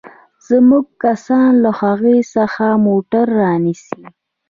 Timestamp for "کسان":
1.03-1.49